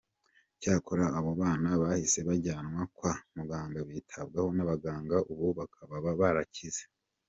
[0.61, 6.83] Cyakora abo bana bahise bajyanwa kwa muganga bitabwaho n’abaganga, ubu bakaba barakize.